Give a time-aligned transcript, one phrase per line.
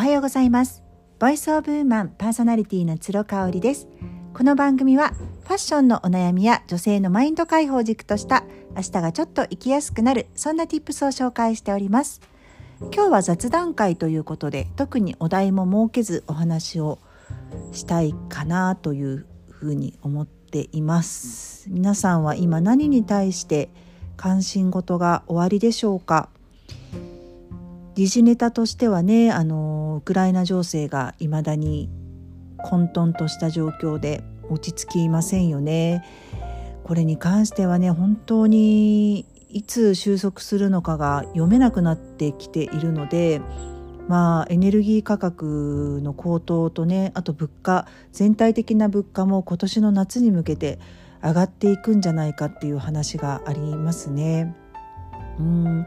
[0.00, 0.82] はようございます。
[1.18, 3.86] ボイスオブウーマンパーソナリティの鶴香織です。
[4.32, 8.44] この番組はファッションのお悩みや女性のマインド解放軸とした
[8.74, 12.22] 明日がちょっと生きやすくなるそんな tips を紹介しております。
[12.80, 16.98] 今日は雑談会ということで特にお題も設けずお話を
[17.72, 21.68] したいかなというふうに思っています。
[21.68, 23.68] 皆さんは今何に対して
[24.16, 26.30] 関心事が終わりでしょうか？
[28.00, 31.90] 時事ネタとしてはねあのウクライナ情勢がいまだに
[32.56, 36.02] 混沌とした状況で落ち着きませんよね。
[36.82, 43.42] これに関してはね本当にいつ収束するのかが読めなくなってきているので
[44.08, 50.78] まあエネルギー価格の高騰とねあと物価全体的な物価も今年の夏に向けて
[51.22, 54.56] 上がっていくんじゃないかっていう話がありますね。
[55.38, 55.86] うん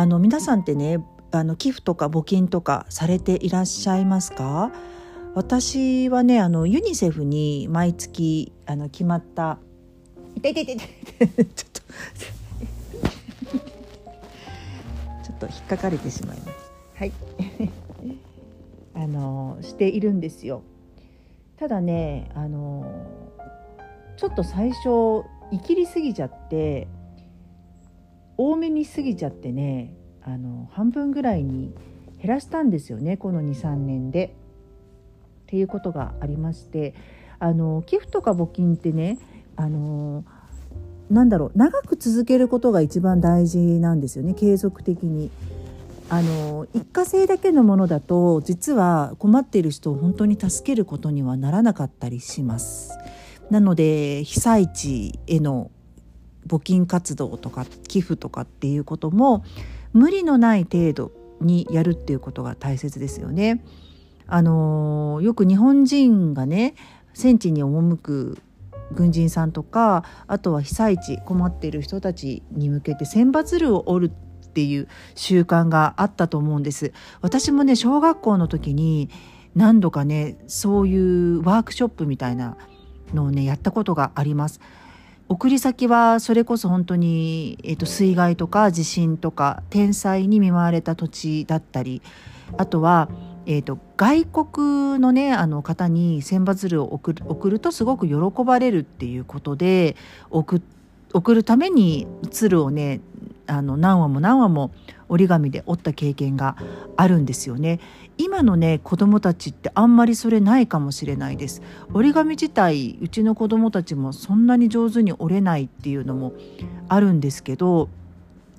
[0.00, 4.72] あの皆さんってねあの寄付とか募金とかされていらっしゃいますか？
[5.34, 9.58] 私はねあのユニセフに毎月あの決まった。
[10.36, 11.46] 痛い痛い痛い痛い。
[11.48, 11.80] ちょっと。
[15.22, 16.72] ちょっと引っかかれてしまいます。
[16.96, 17.12] はい。
[18.94, 20.62] あのしているんですよ。
[21.58, 22.90] ただねあの
[24.16, 26.88] ちょっと最初生きりすぎちゃって
[28.42, 31.74] 多めに過ぎちゃってねあの半分ぐらいに
[32.22, 34.34] 減らしたんですよねこの23年で。
[35.42, 36.94] っていうことがありまして
[37.40, 39.18] あの寄付とか募金ってね
[39.56, 40.24] あの
[41.10, 45.30] なんだろう長く続けることが一番大事なんですよね継続的に。
[46.08, 52.96] あの一過性だけのものだと実は困っている人を本当に助けることにはならなかったりします。
[53.50, 55.70] なので被災地への
[56.50, 59.44] 募金活動とか寄付とかっていうことも
[59.92, 63.64] 無理のない程度にやるっていうことが大切ですよね。
[64.26, 66.74] あのよく日本人がね
[67.14, 68.38] 戦地に赴く
[68.92, 74.12] 軍人さんとかあとは被災地困っている人たちに向けて千羽鶴を折る
[74.46, 79.08] っていう習慣があったと思うんです私もね小学校の時に
[79.54, 82.56] 何度かねそういうワークショップみたいな
[83.14, 84.60] のをねやったことがあります
[85.30, 92.02] 送り先はそれこそ本当に、えー、と水害とか地震とか天災に見舞われた土地だったり
[92.58, 93.08] あとは、
[93.46, 99.94] えーと、外国の,、ね、あの方に千羽鶴を送る送るとすごく喜ばれるっていうことで
[100.30, 100.60] 送
[101.12, 103.00] 送るために鶴をね
[103.50, 104.72] あの何話も何話も
[105.08, 106.56] 折り紙で折った経験が
[106.96, 107.80] あるんですよね。
[108.16, 111.62] 今のね子供たちってあんまりそれないかもしれないです
[111.94, 116.34] 折り紙自体うちの子供たちもそんなに上手に折れないっていうのも
[116.88, 117.88] あるんですけど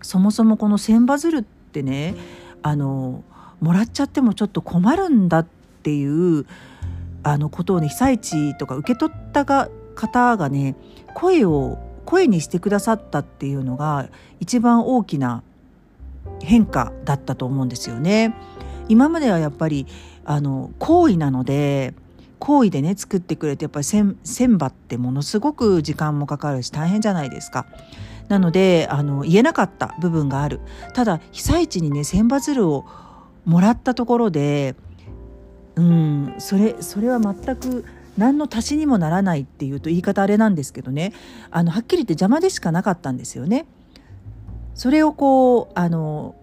[0.00, 2.14] そもそもこの千羽鶴ってね
[2.62, 3.24] あの
[3.60, 5.46] もらっちゃってもちょっと困るんだっ
[5.82, 6.46] ていう
[7.24, 10.76] あのことをね被災地とか受け取ったが方がね
[11.14, 14.08] 声を声にしてくださったっていうのが
[14.40, 15.42] 一番大きな
[16.40, 18.34] 変化だったと思うんですよね。
[18.88, 19.86] 今まではやっぱり
[20.24, 21.92] あの行為なので
[22.38, 27.66] 行為でね作ってくれてやっぱり千羽ってものすごく時間もかかるし大変じゃないですか。
[28.28, 30.60] なのであの言えなかった部分がある
[30.94, 32.86] ただ被災地にね千羽鶴を
[33.44, 34.76] もらったところで
[35.76, 37.84] うんそれそれは全く
[38.18, 41.14] 何の足しにもならないっていうと言い方あれなんですけどね
[41.50, 43.66] あのはっきり言って邪魔でしかなかったんですよね。
[44.74, 46.34] それをこうあの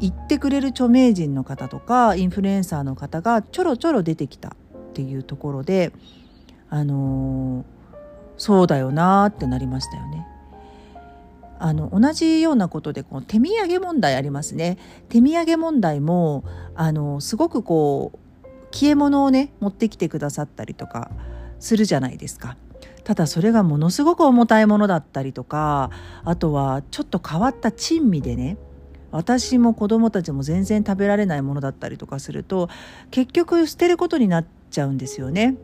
[0.00, 4.52] 言ってくれる著名人の方とかインフルエンサーの方がちょろちょろ出てきたっ
[4.94, 5.92] ていうところで
[6.70, 7.64] あの
[8.36, 10.26] そうだよなってなりましたよね。
[11.58, 14.78] あの同じようなことでこの手土産問題ありますね。
[15.08, 16.44] 手土産問題も
[16.74, 18.18] あのすごくこう
[18.72, 21.10] 消え物をね持ってきてくださったりとか
[21.60, 22.56] するじゃないですか。
[23.04, 25.90] ただそれがものすごく重たいものだったりとか
[26.24, 28.58] あとはちょっと変わった珍味でね
[29.10, 32.68] 私も子供たちも全然食べられないものだったりとかすると
[33.10, 35.56] 結局捨てることになっちゃうんですよね。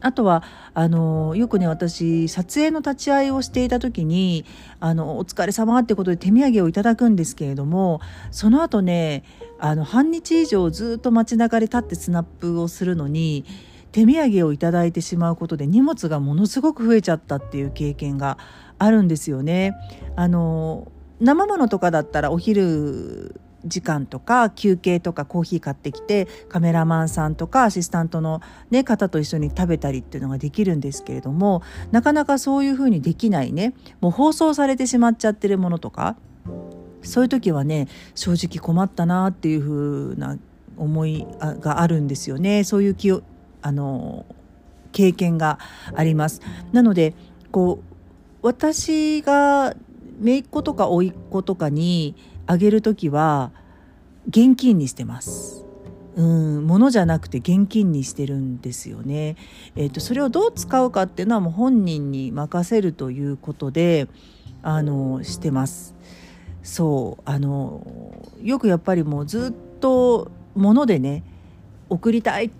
[0.00, 0.42] あとは
[0.74, 4.44] あのよくね私撮影の立ち会いをしていた時に
[4.80, 8.00] あのお疲れ様ってことで手土産をいただくんですけれども
[8.30, 9.24] その後ね
[9.58, 13.44] あの半日以上ずっと街中で立ってスナップをするのに
[13.90, 18.38] 手土産をいただいてしまうことで荷物がものすごく増えちゃったっていう経験が
[18.78, 19.74] あるんですよね。
[20.14, 36.16] あの生ものとかだったらお昼時間とか休憩とかコーヒー買ってきてカメラマンさんとかアシスタントの、ね、方と一緒に食べたりっていうのができるんですけれどもなかなかそういうふうにできないねもう放送されてしまっちゃってるものとか
[37.02, 40.38] そういう時はね正直困ったなっていうふうな
[40.76, 41.26] 思い
[41.60, 43.22] があるんですよねそういう気を
[43.62, 44.26] あの
[44.92, 45.58] 経験が
[45.94, 46.40] あります。
[46.72, 47.14] なので
[47.50, 47.88] こう
[48.42, 49.74] 私が
[50.20, 52.14] 姪っ子とか甥っ子とかに
[52.46, 53.52] あげる時は
[54.28, 55.64] 現金にしてます。
[56.16, 59.36] うん、物じゃなくて現金にしてるんですよね。
[59.76, 64.08] えーと、それをどう使うかっていうのはもう本人に任せるということで
[64.62, 65.94] あのしてます。
[66.62, 67.86] そうあの
[68.42, 71.22] よくやっぱりもうずっと物でね
[71.88, 72.50] 送りたいっ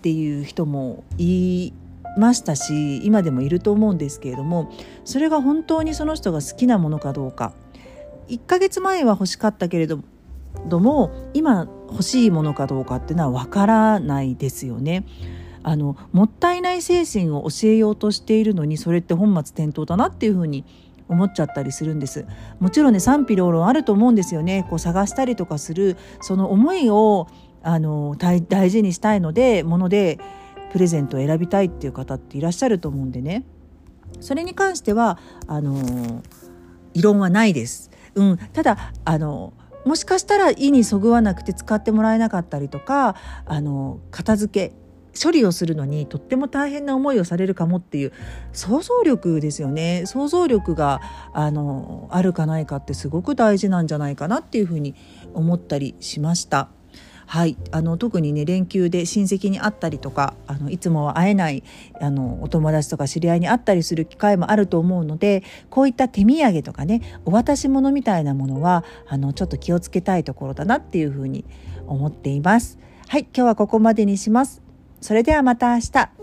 [0.00, 1.72] ていう人もい
[2.16, 4.72] ましたし今でもいると思うんですけれども
[5.04, 7.52] それが本当にその人が好きなものかどうか
[8.28, 10.00] 1ヶ月前は欲しかったけれど
[10.66, 15.04] ども今欲しいものかどうかっていうのは分からないですよね。
[15.62, 20.64] あのもったいない精神を教えようとしているのにそれって本末転倒だなっていうふうに
[21.08, 22.26] 思っちゃったりするんです
[22.60, 27.26] もちろんね賛否両論あると思うんですよねこう探したりとかするその思いを
[27.62, 30.18] あの大事にしたいのでもので
[30.72, 33.44] プレゼントを選びたいっていう方っていらっしゃると思うんでね
[34.20, 36.22] それに関してはあの
[36.94, 37.90] 異論はないです。
[38.14, 39.52] うん、ただあの
[39.88, 44.74] もしかしたら意にそぐわなくて使ってもらえなかったりとかあの片付け
[45.18, 48.12] 処理をするのにとっても大変な思いをされるかもっていう
[48.52, 51.00] 想像力ですよね想像力が
[51.32, 54.94] あのあるかないかってすごく大事なんじゃないかなっていうふうに
[55.32, 56.68] 思ったりしました。
[57.30, 61.62] はい、あの特にね連休で親戚に会ったりとかあのいつもは会えない
[62.00, 71.44] あのお友達とか知り合いに会ったりする機会もあると思うのでこういった手土産とかねお渡し物みたいなものはあのちょっと気をつけたいところだなっていうふうに
[71.86, 72.78] 思っています。
[73.08, 74.62] はい今日はここまでにします。
[75.02, 76.17] それではまた明日。